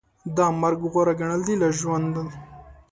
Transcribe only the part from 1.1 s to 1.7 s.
ګڼل دي له